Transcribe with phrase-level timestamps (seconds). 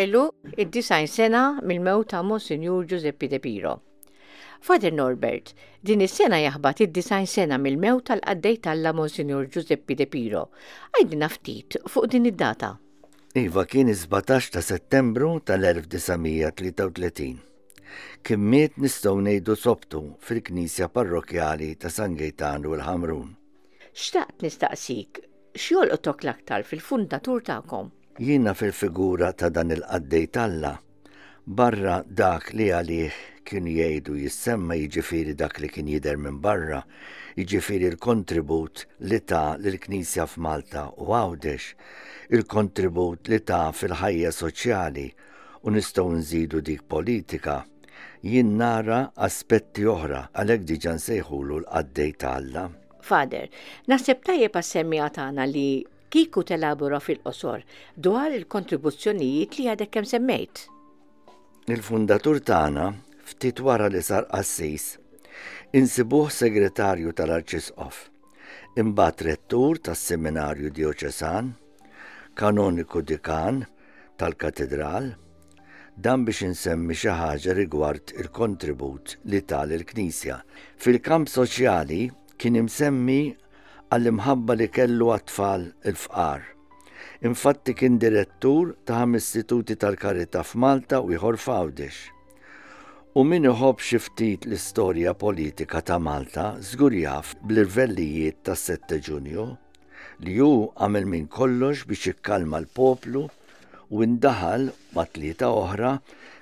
[0.00, 0.22] Illu
[0.56, 3.80] id-disajn sena mill mew ta' Monsignor Giuseppe De Piro.
[4.66, 5.52] Fader Norbert,
[5.84, 10.42] din is-sena jaħbat id-disajn sena mill-mewt mill mew tal tal-la Monsignor Giuseppe De Piro.
[10.94, 12.72] Għajdin ftit fuq din id-data.
[13.44, 17.28] Iva kien 17 ta' settembru tal-1933.
[18.24, 23.28] Kimmiet nistgħu ngħidu sobtu fil-Knisja Parrokjali ta' San Gejtan u l-Ħamrun.
[23.92, 25.24] Xtaqt nistaqsik,
[25.60, 27.96] xjolqotok l-aktar fil-fundatur ta'kom?
[28.20, 30.74] Jina fil-figura ta' dan il-qaddej talla,
[31.42, 33.14] barra dak li għalih
[33.48, 36.82] kien jgħidu jissemma jiġifieri dak li kien jidher minn barra,
[37.40, 41.68] jiġifieri l-kontribut li ta' lill-Knisja f'Malta u għawdex,
[42.36, 45.06] il-kontribut li ta' fil-ħajja soċjali
[45.64, 47.62] u nistgħu nżidu dik politika,
[48.20, 48.98] jien nara
[49.30, 52.66] aspetti oħra għalhekk diġà sejħulu l-qaddej ta' Alla.
[53.00, 53.48] Fader,
[53.88, 55.68] naħseb tajjeb għas-semmija tagħna li
[56.10, 57.62] kiku telabora fil-qosor
[58.04, 60.64] dwar il-kontribuzzjonijiet li għadek kem semmejt.
[61.70, 62.86] Il-fundatur tagħna
[63.30, 64.96] ftit wara li sar assis,
[65.72, 67.96] insibuh segretarju tal-Arċisqof,
[68.82, 71.52] imbagħad rettur tas-Seminarju Dioċesan,
[72.34, 73.62] kanoniku dikan
[74.18, 75.12] tal-Katedral,
[76.00, 80.40] dan biex insemmi xi ħaġa rigward il-kontribut li tal il-Knisja.
[80.80, 82.02] Fil-kamp soċjali
[82.40, 83.20] kien imsemmi
[83.90, 86.42] għall-imħabba li kellu għatfall il-fqar.
[87.28, 91.98] Infatti kien direttur ta' istituti tal-karita f'Malta u jħor f'Awdix.
[93.18, 99.48] U min uħob xiftit l-istorja politika ta' Malta zgurjaf bl-irvellijiet ta' 7 Ġunju
[100.24, 100.48] li ju
[100.80, 103.26] għamil minn kollox biex ikkalma l-poplu
[103.90, 105.96] u ndaħal matlita oħra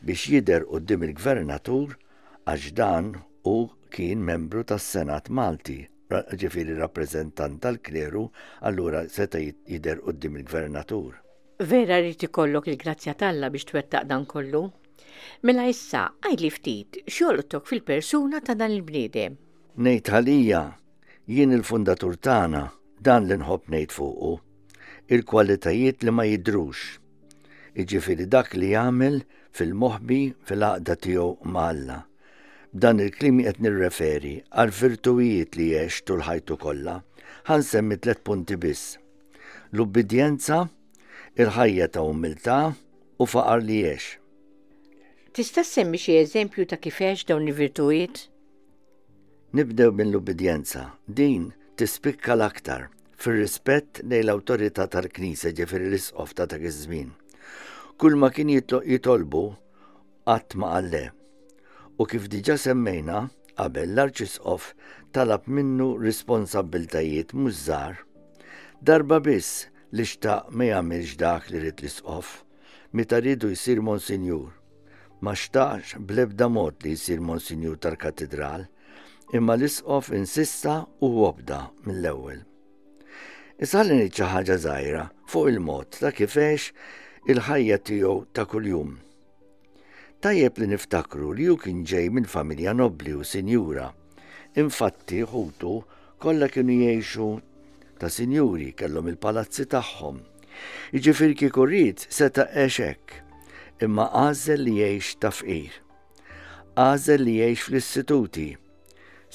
[0.00, 1.94] biex jider d-dim il-gvernatur
[2.48, 3.12] għax dan
[3.44, 3.58] u
[3.94, 8.28] kien membru tas-Senat Malti ġifiri rappresentant tal-kleru,
[8.62, 11.14] allura seta jider qoddim il-gvernatur.
[11.58, 14.64] Vera rrit ikollok il-grazzja talla biex twettaq dan kollu?
[15.46, 19.36] Mela issa, għajli ftit, xoltok fil-persuna ta' dan il-bniedem?
[19.76, 20.62] Nejt ħalija,
[21.26, 22.66] jien il-fundatur tana,
[23.00, 24.34] dan l nħob nejt fuqu,
[25.08, 26.98] il-kwalitajiet li ma jidrux.
[27.74, 29.20] Iġifiri dak li jagħmel
[29.54, 32.00] fil mohbi fil-aqda tiegħu ma' Alla
[32.82, 36.96] dan il-klim qed nirreferi għal virtujiet li jiex tul ħajtu kollha,
[37.48, 38.96] ħansemmi tliet punti biss.
[39.72, 40.58] L-ubbidjenza,
[41.38, 42.56] il-ħajja ta' umiltà
[43.22, 44.08] u faqar li jiex.
[45.34, 46.98] Tista' semmi xi eżempju ta' kif
[47.30, 48.24] dawn il-virtujiet?
[49.54, 50.88] Nibdew minn l-ubbidjenza.
[51.06, 57.10] Din tispikka l-aktar fir-rispett lejn l-awtorità tal knisa ġifieri l-isqof ta' ta' iż-żmien.
[57.98, 59.44] Kull ma kien jitolbu
[60.26, 61.06] qatt ma qalle
[61.98, 63.20] u kif diġa semmejna
[63.56, 64.72] qabel l-Arċisqof
[65.14, 68.00] talab minnu responsabiltajiet mużżar.
[68.82, 72.32] Darba biss li xtaq me jagħmilx dak li rid l-isqof,
[72.92, 74.50] meta rridu jsir Monsinjur.
[75.22, 78.66] Ma xtaqx blebda mod li jsir Monsinjur tal-Katedral,
[79.32, 82.42] imma l-isqof insista u wobda mill-ewwel.
[83.62, 86.72] Issa li ħaġa żgħira fuq il-mod ta' kifex
[87.30, 88.96] il-ħajja tiegħu ta' kuljum.
[90.24, 93.90] Tajjeb li niftakru li ju kien ġej minn familja nobli u sinjura.
[94.62, 95.72] Infatti, ħutu
[96.24, 97.26] kollha kienu jgħixu
[98.00, 100.22] ta' sinjuri kellhom il-palazzi tagħhom.
[100.96, 103.18] Iġifieri kieku rrid seta' eċek,
[103.84, 105.76] imma għażel li jgħix ta' fqir.
[106.86, 108.46] Għażel li jgħix fl-istituti.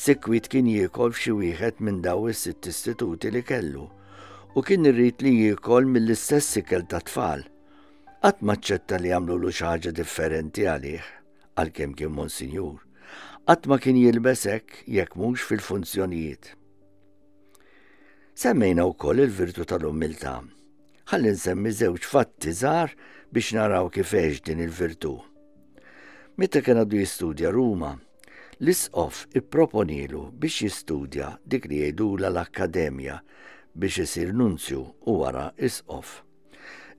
[0.08, 3.86] Sikwit kien jiekol f'xi wieħed minn daw is-sitt istituti li kellu
[4.58, 7.46] u kien irrid li jiekol mill-istess ikel ta' tfal
[8.20, 11.04] Qatt maċċetta li għamlu lu ħaġa differenti għalih,
[11.62, 12.82] għalkemm kien Monsinjur,
[13.48, 16.50] qatt ma kien jilbesek jekk mhux fil-funzjonijiet.
[18.44, 20.34] Semmejna wkoll il-virtu tal umilta
[21.14, 22.94] Ħalli nsemmi żewġ fatti żgħar
[23.34, 24.12] biex naraw kif
[24.50, 25.14] din il-virtu.
[26.36, 27.94] Meta kien għadu jistudja Ruma,
[28.60, 33.22] l-isqof i-proponilu biex jistudja dik li jgħidula l-akkademja
[33.74, 36.20] biex isir nunzju u wara isqof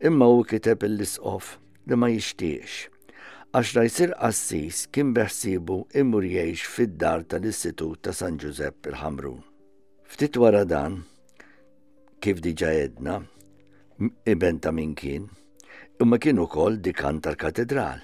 [0.09, 1.57] imma u kiteb il-lisqof
[1.89, 2.87] li ma jixtiex.
[3.53, 9.41] Għax rajsir Assis kien beħsibu immur jgħix fid-dar tal-Istitut ta' San Giuseppe il-Ħamrun.
[10.11, 11.01] Ftit wara dan,
[12.23, 13.19] kif diġa edna
[14.31, 15.27] iben ta' min kien,
[16.01, 18.01] imma kien ukoll dikan tal-katedral.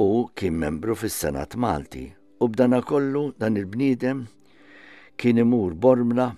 [0.00, 2.06] U kien membru fis-Senat Malti,
[2.40, 4.24] u b'dana kollu dan il-bniedem
[5.20, 6.30] kien imur Bormla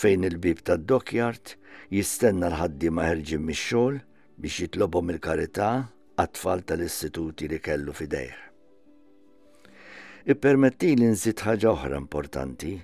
[0.00, 1.54] fejn il-bib tad dokjart
[1.96, 4.00] jistenna l ħaddi ħerġin mix-xogħol
[4.42, 5.68] biex jitlobhom il-karità
[6.18, 8.38] għat-tfal tal-istituti li kellu fidejr.
[10.34, 12.74] Ippermetti li nżid ħaġa oħra importanti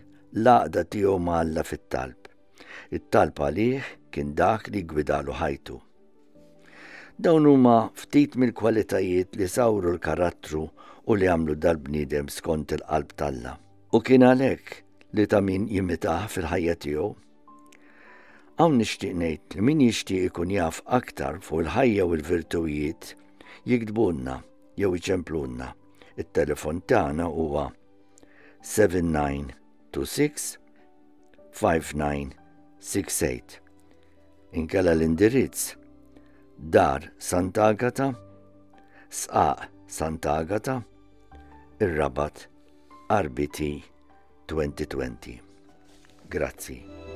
[0.45, 2.19] laqda tiegħu Alla fit-talb.
[2.97, 5.77] It-talb għalih kien dak li gwidalu ħajtu.
[7.19, 10.63] Dawn huma ftit mill-kwalitajiet li sawru l-karattru
[11.09, 13.56] u li għamlu dal-bniedem skont il-qalb talla.
[13.93, 14.83] U kien għalhekk
[15.19, 17.07] li ta' min jimitaħ fil-ħajja tiegħu.
[18.61, 23.05] hawn nixtieq ngħid li min jixtieq ikun jaf aktar fuq il-ħajja u l-virtujiet
[23.71, 24.37] jikdbunna
[24.81, 25.69] jew iċemplunna.
[26.21, 27.65] Il-telefon tagħna huwa
[28.62, 29.55] 7926
[31.56, 33.61] 5968.
[34.59, 35.61] Inkella l-indirizz
[36.59, 38.09] Dar Sant'Agata,
[39.09, 39.59] Sqaq
[39.89, 40.77] Sant'Agata,
[41.81, 42.37] ir-Rabat
[43.11, 43.61] RBT
[44.50, 45.41] 2020.
[46.26, 47.10] Grazie.